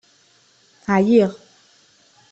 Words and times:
Ɛyiɣ. 0.93 1.31